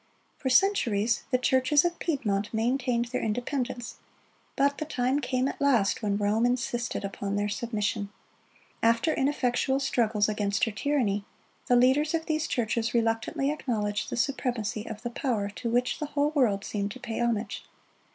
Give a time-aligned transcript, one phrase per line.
[0.35, 3.97] For centuries the churches of Piedmont maintained their independence;
[4.55, 8.09] but the time came at last when Rome insisted upon their submission.
[8.81, 11.23] After ineffectual struggles against her tyranny,
[11.67, 16.07] the leaders of these churches reluctantly acknowledged the supremacy of the power to which the
[16.07, 17.63] whole world seemed to pay homage.